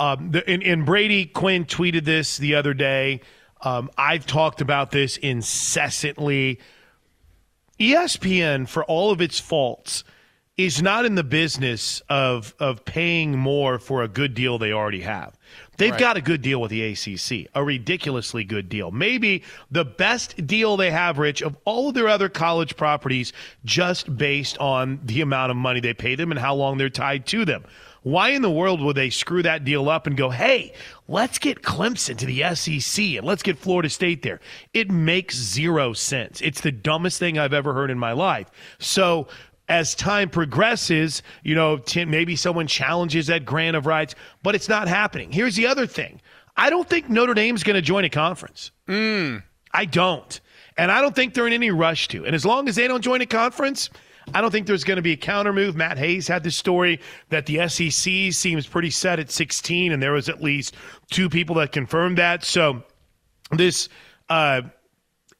[0.00, 3.20] Um, the, and, and Brady Quinn tweeted this the other day.
[3.62, 6.58] Um, I've talked about this incessantly.
[7.78, 10.02] ESPN, for all of its faults,
[10.56, 15.02] is not in the business of of paying more for a good deal they already
[15.02, 15.36] have.
[15.76, 16.00] They've Right.
[16.00, 18.90] got a good deal with the ACC, a ridiculously good deal.
[18.90, 23.34] Maybe the best deal they have, Rich, of all of their other college properties,
[23.66, 27.26] just based on the amount of money they pay them and how long they're tied
[27.26, 27.64] to them.
[28.02, 30.72] Why in the world would they screw that deal up and go, hey,
[31.08, 34.40] let's get Clemson to the SEC and let's get Florida State there?
[34.72, 36.40] It makes zero sense.
[36.40, 38.48] It's the dumbest thing I've ever heard in my life.
[38.78, 39.26] So,
[39.68, 44.68] as time progresses, you know, t- maybe someone challenges that grant of rights, but it's
[44.68, 45.32] not happening.
[45.32, 46.20] Here's the other thing
[46.56, 48.70] I don't think Notre Dame's going to join a conference.
[49.72, 50.40] I don't.
[50.78, 52.24] And I don't think they're in any rush to.
[52.24, 53.90] And as long as they don't join a conference,
[54.34, 55.76] I don't think there's going to be a counter move.
[55.76, 57.00] Matt Hayes had this story
[57.30, 60.74] that the SEC seems pretty set at 16, and there was at least
[61.10, 62.44] two people that confirmed that.
[62.44, 62.82] So
[63.52, 63.88] this
[64.28, 64.62] uh,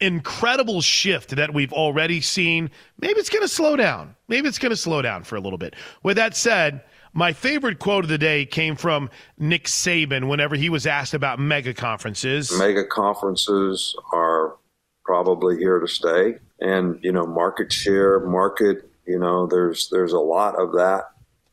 [0.01, 2.70] incredible shift that we've already seen,
[3.01, 4.14] maybe it's going to slow down.
[4.28, 5.74] Maybe it's going to slow down for a little bit.
[6.03, 6.82] With that said,
[7.12, 11.38] my favorite quote of the day came from Nick Saban whenever he was asked about
[11.38, 12.53] mega conferences.
[12.59, 14.57] Mega conferences are
[15.03, 18.90] probably here to stay, and you know, market share, market.
[19.07, 21.05] You know, there's there's a lot of that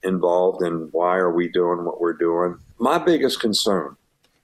[0.04, 2.58] involved in why are we doing what we're doing.
[2.78, 3.96] My biggest concern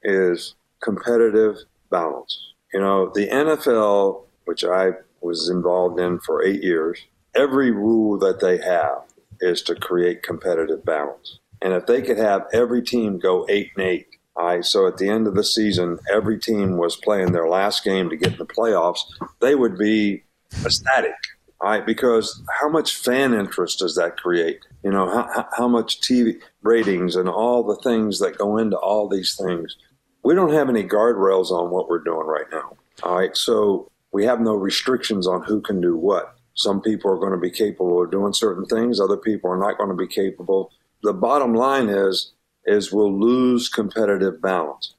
[0.04, 1.58] is competitive
[1.90, 2.54] balance.
[2.74, 4.92] You know, the NFL, which I
[5.22, 7.06] was involved in for eight years,
[7.36, 9.04] every rule that they have
[9.42, 11.40] is to create competitive balance.
[11.62, 14.08] And if they could have every team go eight and eight,
[14.38, 18.10] right, so at the end of the season, every team was playing their last game
[18.10, 19.00] to get in the playoffs,
[19.42, 20.24] they would be
[20.66, 21.16] ecstatic,
[21.62, 24.60] right, because how much fan interest does that create?
[24.84, 29.08] You know, how- how much TV ratings and all the things that go into all
[29.10, 29.76] these things.
[30.24, 32.78] We don't have any guardrails on what we're doing right now.
[33.04, 36.36] All right, so we have no restrictions on who can do what.
[36.54, 39.78] Some people are going to be capable of doing certain things, other people are not
[39.78, 40.72] going to be capable.
[41.04, 42.34] The bottom line is
[42.66, 44.94] is we'll lose competitive balance.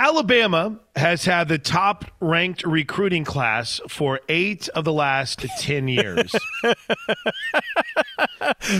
[0.00, 6.34] Alabama has had the top ranked recruiting class for eight of the last 10 years.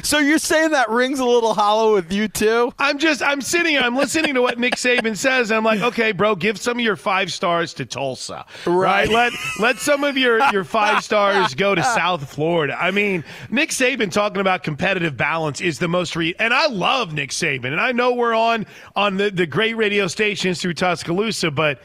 [0.02, 2.72] so you're saying that rings a little hollow with you too?
[2.78, 6.12] I'm just, I'm sitting, I'm listening to what Nick Saban says, and I'm like, okay,
[6.12, 8.44] bro, give some of your five stars to Tulsa.
[8.66, 9.08] Right.
[9.08, 12.76] Let let some of your, your five stars go to South Florida.
[12.78, 17.12] I mean, Nick Saban talking about competitive balance is the most re and I love
[17.12, 18.66] Nick Saban, and I know we're on
[18.96, 21.09] on the, the great radio stations through Tuscaloosa,
[21.50, 21.80] but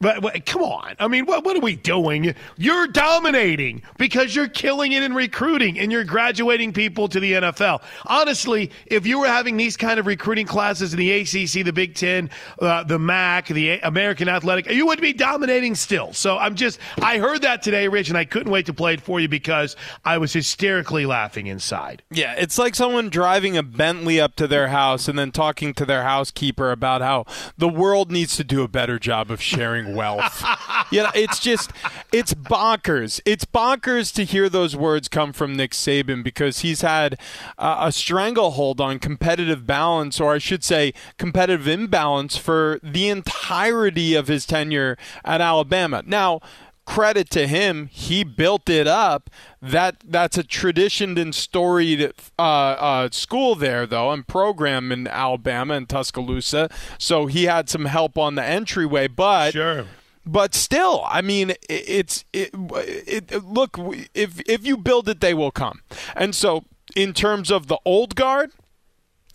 [0.00, 0.94] but, but come on.
[0.98, 2.34] I mean, what, what are we doing?
[2.56, 7.82] You're dominating because you're killing it in recruiting and you're graduating people to the NFL.
[8.06, 11.94] Honestly, if you were having these kind of recruiting classes in the ACC, the Big
[11.94, 12.30] Ten,
[12.60, 16.14] uh, the MAC, the American Athletic, you would be dominating still.
[16.14, 19.02] So I'm just, I heard that today, Rich, and I couldn't wait to play it
[19.02, 22.02] for you because I was hysterically laughing inside.
[22.10, 25.84] Yeah, it's like someone driving a Bentley up to their house and then talking to
[25.84, 27.26] their housekeeper about how
[27.58, 30.44] the world needs to do a better job of sharing wealth.
[30.90, 31.70] you know, it's just
[32.12, 33.20] it's bonkers.
[33.24, 37.18] It's bonkers to hear those words come from Nick Saban because he's had
[37.58, 44.14] uh, a stranglehold on competitive balance, or I should say, competitive imbalance for the entirety
[44.14, 46.02] of his tenure at Alabama.
[46.06, 46.40] Now
[46.84, 47.88] credit to him.
[47.92, 49.30] He built it up.
[49.62, 55.74] That that's a traditioned and storied uh, uh, school there, though, and program in Alabama
[55.74, 56.68] and Tuscaloosa.
[56.98, 59.86] So he had some help on the entryway, but sure
[60.26, 63.78] but still, I mean, it's it, it, it, Look,
[64.14, 65.80] if if you build it, they will come.
[66.14, 66.64] And so,
[66.94, 68.52] in terms of the old guard,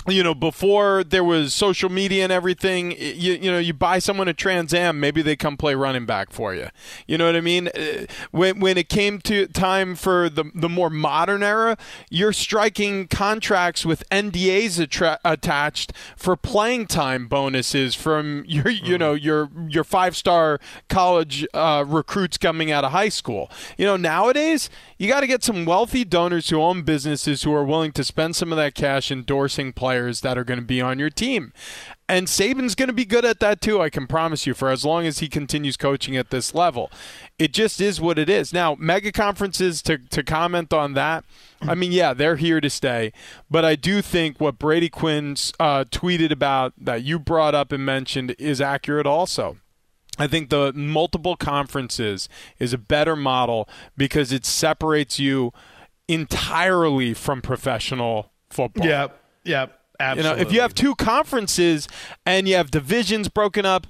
[0.08, 4.28] you know, before there was social media and everything, you, you know, you buy someone
[4.28, 6.68] a Trans Am, maybe they come play running back for you.
[7.08, 7.70] You know what I mean?
[7.70, 11.76] Uh, when, when it came to time for the, the more modern era,
[12.10, 19.14] you're striking contracts with NDAs attra- attached for playing time bonuses from your, you know,
[19.14, 23.50] your, your five star college uh, recruits coming out of high school.
[23.76, 27.66] You know, nowadays, you got to get some wealthy donors who own businesses who are
[27.66, 31.00] willing to spend some of that cash endorsing players that are going to be on
[31.00, 31.54] your team.
[32.08, 34.86] And Saban's going to be good at that too, I can promise you, for as
[34.86, 36.92] long as he continues coaching at this level.
[37.40, 38.54] It just is what it is.
[38.54, 41.26] Now, mega conferences, to, to comment on that,
[41.62, 43.12] I mean, yeah, they're here to stay.
[43.50, 47.86] But I do think what Brady Quinn's uh, tweeted about that you brought up and
[47.86, 49.58] mentioned is accurate also.
[50.18, 52.30] I think the multiple conferences
[52.60, 53.68] is a better model
[53.98, 55.52] because it separates you
[56.08, 58.88] entirely from professional football.
[58.88, 59.08] Yeah,
[59.44, 59.68] yeah,
[60.00, 60.30] absolutely.
[60.30, 61.88] You know, if you have two conferences
[62.26, 63.88] and you have divisions broken up,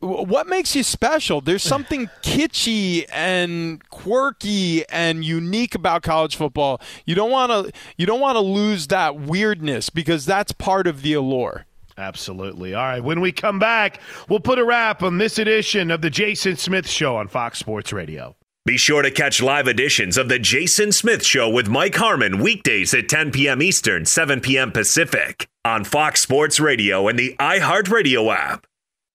[0.00, 1.40] what makes you special?
[1.40, 6.80] There's something kitschy and quirky and unique about college football.
[7.04, 11.02] You don't want to you don't want to lose that weirdness because that's part of
[11.02, 11.66] the allure.
[11.96, 12.74] Absolutely.
[12.74, 13.02] All right.
[13.02, 16.88] When we come back, we'll put a wrap on this edition of the Jason Smith
[16.88, 18.36] Show on Fox Sports Radio.
[18.64, 22.92] Be sure to catch live editions of the Jason Smith Show with Mike Harmon weekdays
[22.92, 23.62] at 10 p.m.
[23.62, 24.72] Eastern, 7 p.m.
[24.72, 28.66] Pacific on Fox Sports Radio and the iHeartRadio app.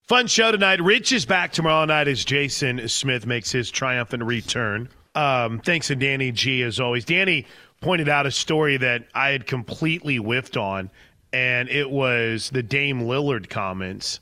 [0.08, 0.82] Fun show tonight.
[0.82, 4.90] Rich is back tomorrow night as Jason Smith makes his triumphant return.
[5.16, 7.06] Um, thanks to Danny G, as always.
[7.06, 7.46] Danny
[7.80, 10.90] pointed out a story that I had completely whiffed on
[11.34, 14.20] and it was the Dame Lillard comments.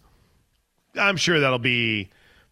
[0.95, 2.09] I'm sure that'll be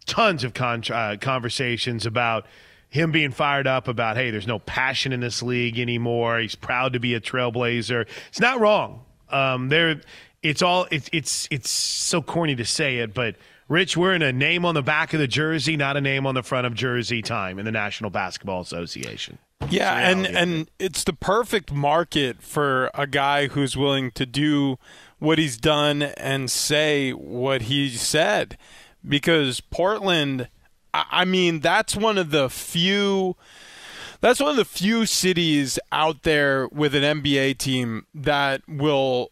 [0.09, 2.45] tons of con- uh, conversations about
[2.89, 6.39] him being fired up about, hey, there's no passion in this league anymore.
[6.39, 8.07] He's proud to be a trailblazer.
[8.27, 9.05] It's not wrong.
[9.29, 10.01] Um, there,
[10.41, 13.35] it's all it's it's it's so corny to say it, but
[13.67, 16.33] Rich, we're in a name on the back of the jersey, not a name on
[16.33, 19.37] the front of jersey time in the National Basketball Association.
[19.69, 24.79] Yeah, and and it's the perfect market for a guy who's willing to do
[25.19, 28.57] what he's done and say what he said
[29.07, 30.49] because Portland
[30.93, 33.35] I mean that's one of the few
[34.21, 39.31] that's one of the few cities out there with an NBA team that will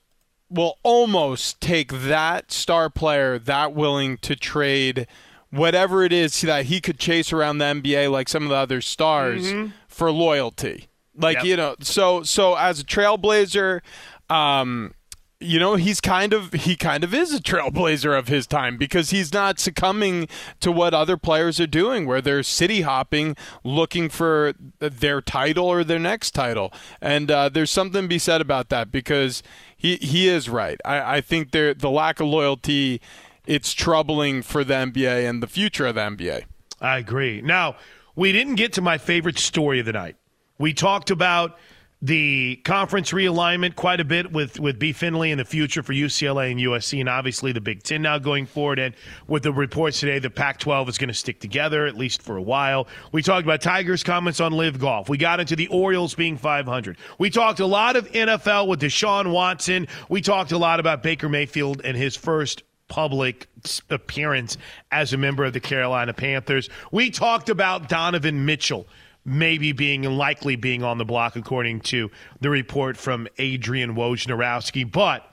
[0.50, 5.08] will almost take that star player that willing to trade
[5.50, 8.82] whatever it is that he could chase around the NBA like some of the other
[8.82, 10.88] stars mm-hmm for loyalty.
[11.16, 11.46] Like yep.
[11.46, 13.82] you know, so so as a trailblazer,
[14.30, 14.94] um,
[15.40, 19.12] you know he's kind of he kind of is a trailblazer of his time because
[19.12, 20.28] he's not succumbing
[20.60, 25.84] to what other players are doing where they're city hopping looking for their title or
[25.84, 26.74] their next title.
[27.02, 29.44] And uh, there's something to be said about that because
[29.76, 30.82] he he is right.
[30.84, 33.00] I, I think there the lack of loyalty
[33.46, 36.44] it's troubling for the nba and the future of the nba
[36.82, 37.42] i agree.
[37.42, 37.76] Now
[38.16, 40.16] we didn't get to my favorite story of the night.
[40.58, 41.60] We talked about
[42.02, 46.52] the conference realignment quite a bit with with B Finley in the future for UCLA
[46.52, 48.78] and USC, and obviously the Big Ten now going forward.
[48.78, 48.94] And
[49.28, 52.42] with the reports today, the Pac-12 is going to stick together at least for a
[52.42, 52.88] while.
[53.12, 55.10] We talked about Tiger's comments on LIV Golf.
[55.10, 56.98] We got into the Orioles being 500.
[57.18, 59.88] We talked a lot of NFL with Deshaun Watson.
[60.08, 63.48] We talked a lot about Baker Mayfield and his first public
[63.90, 64.58] appearance
[64.92, 66.70] as a member of the Carolina Panthers.
[66.92, 68.88] We talked about Donovan Mitchell
[69.28, 72.10] maybe being likely being on the block, according to
[72.40, 74.90] the report from Adrian Wojnarowski.
[74.90, 75.30] But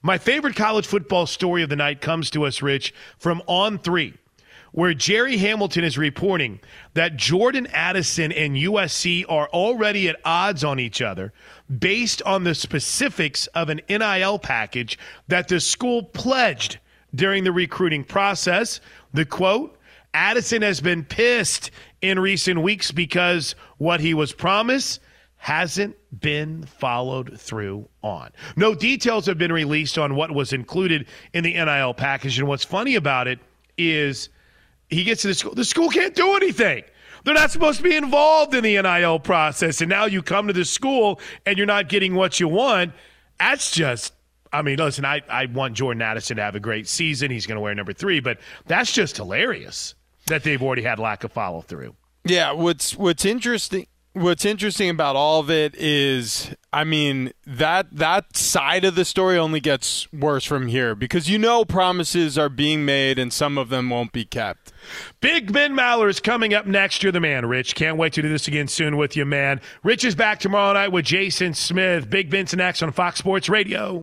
[0.00, 4.16] my favorite college football story of the night comes to us, Rich, from On3,
[4.72, 6.60] where Jerry Hamilton is reporting
[6.94, 11.34] that Jordan Addison and USC are already at odds on each other
[11.78, 14.98] based on the specifics of an NIL package
[15.28, 16.78] that the school pledged
[17.14, 18.80] during the recruiting process.
[19.12, 19.78] The quote
[20.14, 21.70] Addison has been pissed
[22.00, 25.00] in recent weeks because what he was promised
[25.38, 28.30] hasn't been followed through on.
[28.56, 32.38] No details have been released on what was included in the NIL package.
[32.38, 33.38] And what's funny about it
[33.76, 34.28] is
[34.88, 36.82] he gets to the school, the school can't do anything.
[37.24, 39.80] They're not supposed to be involved in the NIL process.
[39.80, 42.92] And now you come to the school and you're not getting what you want.
[43.38, 44.14] That's just,
[44.52, 47.30] I mean, listen, I, I want Jordan Addison to have a great season.
[47.30, 49.94] He's going to wear number three, but that's just hilarious.
[50.28, 51.94] That they've already had lack of follow through.
[52.24, 53.86] Yeah, what's what's interesting
[54.22, 59.38] what's interesting about all of it is I mean that that side of the story
[59.38, 63.68] only gets worse from here because you know promises are being made and some of
[63.68, 64.72] them won't be kept.
[65.20, 67.02] Big Ben Maller is coming up next.
[67.02, 67.74] You're the man, Rich.
[67.74, 69.60] Can't wait to do this again soon with you, man.
[69.82, 72.08] Rich is back tomorrow night with Jason Smith.
[72.10, 74.02] Big Ben's next on Fox Sports Radio.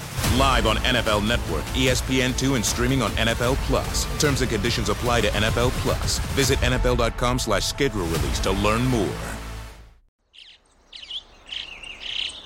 [0.37, 4.05] Live on NFL Network, ESPN2, and streaming on NFL Plus.
[4.19, 6.19] Terms and conditions apply to NFL Plus.
[6.35, 9.09] Visit NFL.com slash schedule release to learn more.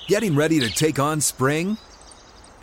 [0.08, 1.76] Getting ready to take on spring?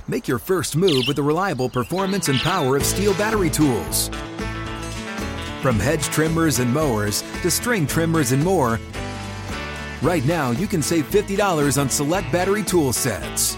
[0.08, 4.10] Make your first move with the reliable performance and power of STIHL battery tools.
[5.62, 8.80] From hedge trimmers and mowers to string trimmers and more,
[10.02, 13.58] right now you can save $50 on select battery tool sets.